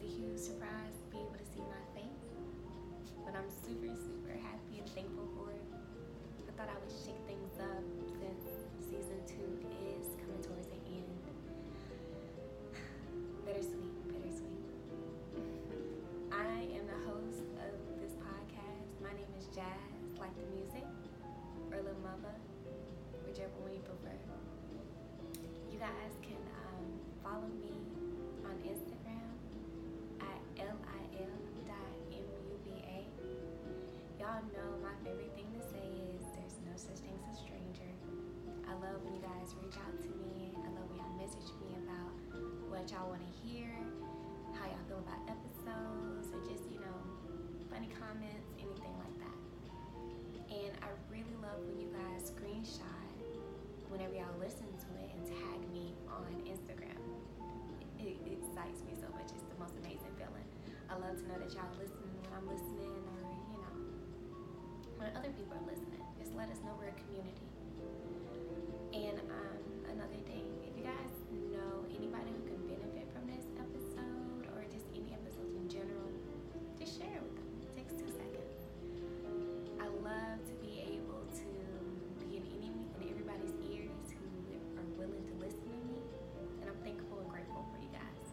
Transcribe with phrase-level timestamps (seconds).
[0.00, 2.24] a huge surprise to be able to see my face,
[3.24, 5.64] but I'm super, super happy and thankful for it.
[6.48, 7.84] I thought I would shake things up
[8.16, 8.48] since
[8.80, 9.60] season two
[34.30, 37.90] Y'all know my favorite thing to say is there's no such thing as a stranger.
[38.62, 40.54] I love when you guys reach out to me.
[40.54, 42.14] I love when y'all message me about
[42.70, 43.74] what y'all want to hear,
[44.54, 46.94] how y'all feel about episodes, or just, you know,
[47.74, 49.38] funny comments, anything like that.
[50.46, 53.10] And I really love when you guys screenshot
[53.90, 57.02] whenever y'all listen to it and tag me on Instagram.
[57.98, 59.34] It, it excites me so much.
[59.34, 60.46] It's the most amazing feeling.
[60.86, 63.10] I love to know that y'all listen when I'm listening
[65.00, 66.04] when other people are listening.
[66.20, 67.48] Just let us know we're a community.
[68.92, 71.14] And um, another thing, if you guys
[71.48, 76.04] know anybody who can benefit from this episode or just any episodes in general,
[76.76, 77.48] just share it with them.
[77.64, 78.60] It takes two seconds.
[79.80, 81.48] I love to be able to
[82.20, 84.28] be in any and everybody's ears who
[84.76, 86.04] are willing to listen to me,
[86.60, 88.26] and I'm thankful and grateful for you guys.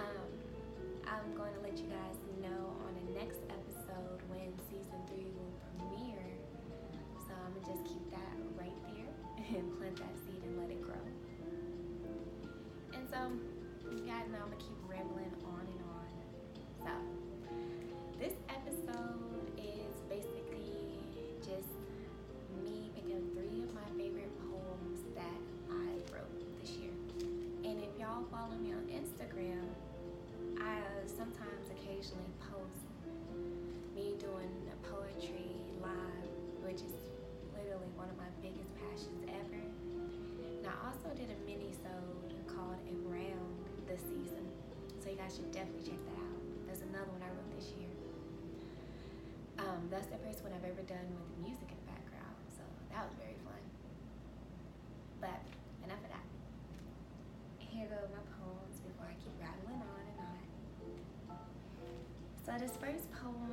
[0.00, 0.28] Um,
[1.04, 2.15] I'm going to let you guys
[40.96, 43.52] also did a mini-sode called Around
[43.84, 44.48] the Season.
[45.04, 46.40] So you guys should definitely check that out.
[46.64, 47.92] That's another one I wrote this year.
[49.60, 52.40] Um, that's the first one I've ever done with music in the background.
[52.48, 52.64] So
[52.96, 53.60] that was very fun.
[55.20, 55.44] But
[55.84, 56.24] enough of that.
[57.60, 60.40] Here go my poems before I keep rattling on and on.
[62.40, 63.45] So this first poem,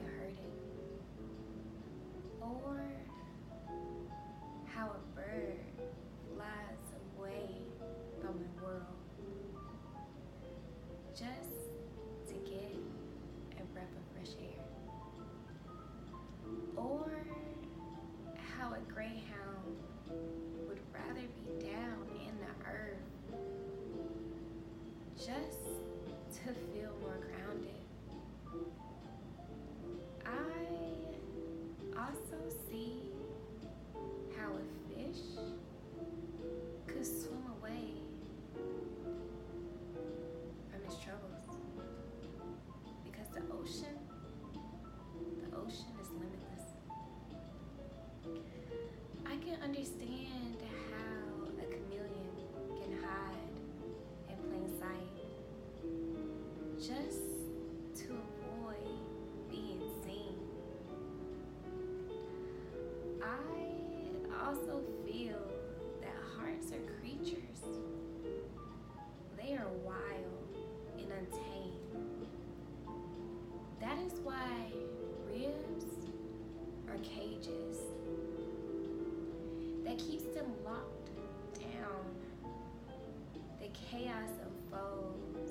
[0.00, 0.54] that could hurt it.
[2.40, 2.80] Or
[4.74, 5.58] how a bird
[6.34, 7.48] flies away
[8.20, 8.82] from the world
[11.12, 11.70] just
[12.28, 12.76] to get
[13.58, 14.64] a breath of fresh air.
[16.76, 17.26] Or
[18.56, 19.76] how a greyhound
[20.66, 23.10] would rather be down in the earth
[25.16, 25.59] just
[69.84, 70.56] wild
[70.98, 72.26] and untamed.
[73.80, 74.72] That is why
[75.26, 75.84] ribs
[76.88, 77.78] are cages
[79.84, 81.10] that keeps them locked
[81.58, 82.04] down.
[83.60, 85.49] The chaos unfolds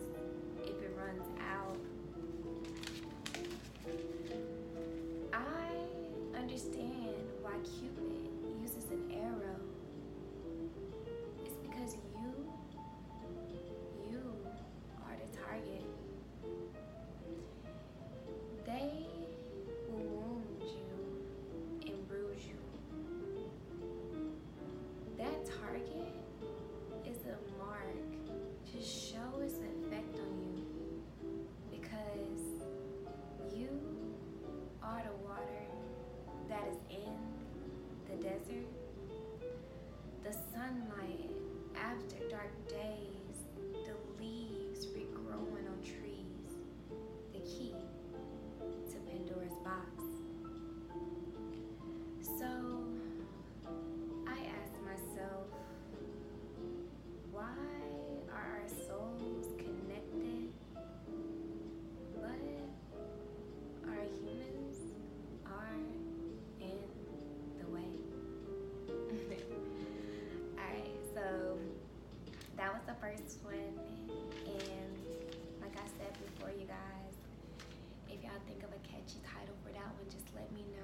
[73.37, 73.77] one.
[74.47, 74.93] And
[75.61, 77.13] like I said before, you guys,
[78.09, 80.78] if y'all think of a catchy title for that one, just let me know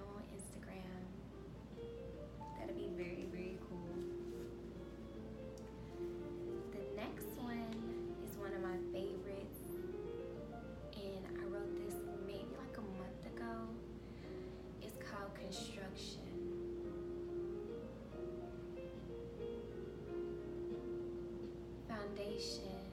[22.35, 22.83] Foundation,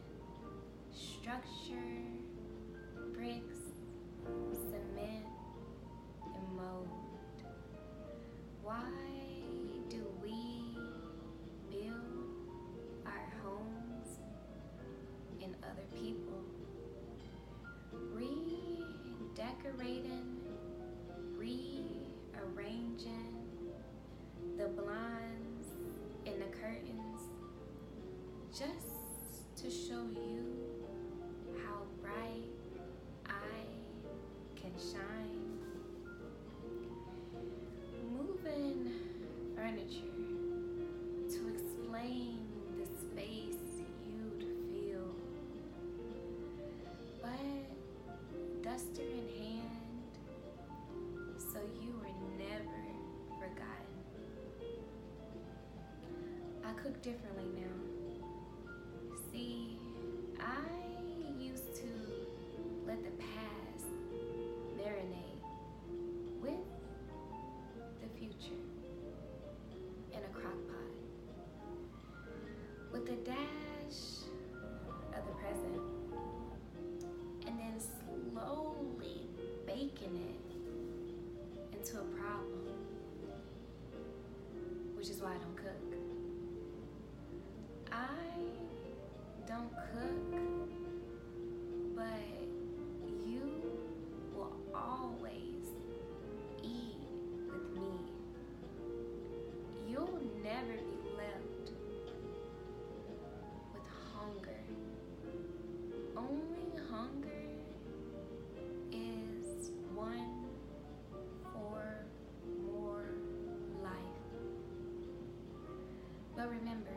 [0.93, 1.77] structure,
[3.13, 3.59] bricks,
[4.53, 5.27] cement,
[6.23, 6.89] and mold.
[8.63, 8.93] Why
[9.89, 10.79] do we
[11.73, 12.47] build
[13.05, 14.11] our homes
[15.41, 16.45] in other people?
[18.15, 18.71] Redecorating,
[21.37, 21.99] rearranging
[24.57, 25.69] the blinds
[26.27, 27.23] and the curtains
[28.57, 29.02] just
[29.63, 30.43] to show you
[31.65, 32.51] how bright
[33.29, 33.63] I
[34.57, 35.59] can shine.
[38.13, 38.91] Moving
[39.55, 40.19] furniture
[41.31, 42.41] to explain
[42.77, 43.63] the space
[44.05, 45.15] you'd feel.
[47.23, 50.13] But duster in hand,
[51.39, 52.83] so you were never
[53.39, 53.95] forgotten.
[56.65, 57.72] I cook differently now.
[100.63, 101.73] Never be left
[103.75, 104.61] with hunger.
[106.17, 107.43] Only hunger
[108.93, 110.45] is one
[111.53, 112.07] for
[112.65, 113.07] more
[113.83, 113.91] life.
[116.37, 116.92] But remember,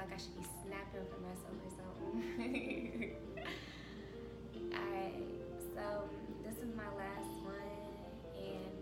[0.00, 3.12] like I should be snapping for myself or something.
[4.72, 5.28] Alright,
[5.76, 6.08] so
[6.40, 7.84] this is my last one,
[8.32, 8.72] and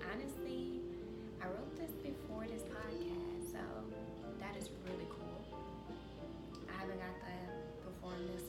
[0.00, 0.80] honestly,
[1.44, 3.60] I wrote this before this podcast, so
[4.40, 5.44] that is really cool.
[6.72, 7.36] I haven't got to
[7.84, 8.48] perform this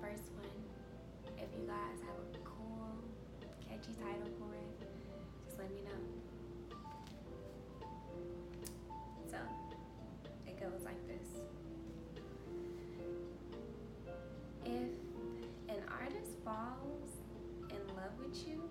[0.00, 0.50] first one.
[1.38, 2.96] If you guys have a cool,
[3.66, 4.88] catchy title for it,
[5.44, 6.00] just let me know.
[9.30, 9.38] So,
[10.46, 11.40] it goes like this.
[14.64, 14.90] If
[15.68, 17.10] an artist falls
[17.70, 18.62] in love with you,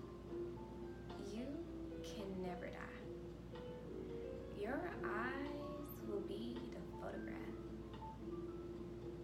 [1.32, 1.46] you
[2.02, 3.60] can never die.
[4.60, 7.36] Your eyes will be the photograph.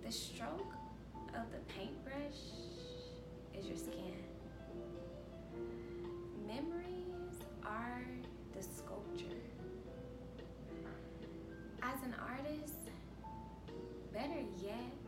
[0.05, 0.75] The stroke
[1.35, 1.92] of the paintbrush
[3.59, 4.15] is your skin.
[6.47, 8.05] Memories are
[8.55, 9.41] the sculpture.
[11.83, 12.91] As an artist,
[14.13, 15.02] better yet,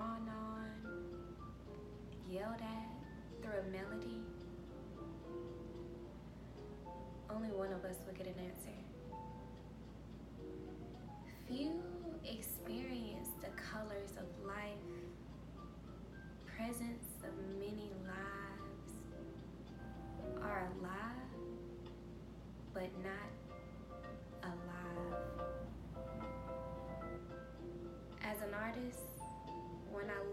[0.00, 0.70] drawn on,
[2.30, 2.88] yelled at
[3.42, 4.22] through a melody,
[7.28, 8.78] only one of us will get an answer.
[11.48, 11.82] Few
[12.24, 14.88] experience the colors of life,
[16.56, 18.92] presence of many lives,
[20.42, 21.30] are alive
[22.72, 23.30] but not
[24.42, 25.20] alive.
[28.22, 29.09] As an artist,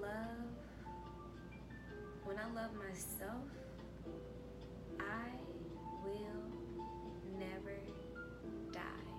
[0.07, 0.47] love,
[2.23, 3.47] when I love myself,
[4.99, 5.29] I
[6.03, 6.43] will
[7.39, 7.77] never
[8.71, 9.09] die.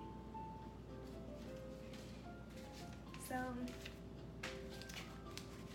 [3.27, 3.35] So,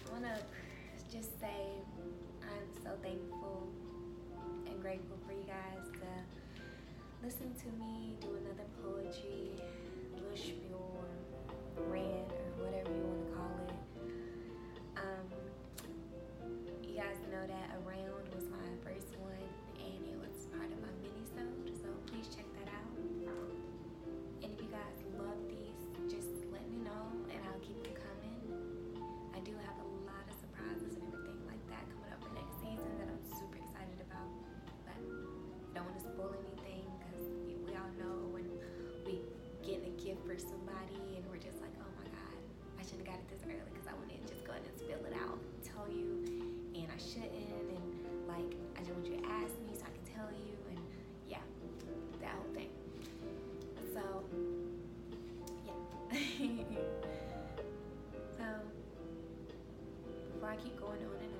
[0.06, 1.62] I want to just say
[2.42, 3.68] I'm so thankful
[4.66, 9.52] and grateful for you guys to listen to me do another poetry,
[10.12, 10.98] bush, spiel,
[11.78, 12.26] or read,
[12.58, 13.13] or whatever you want.
[60.54, 61.33] I keep going on and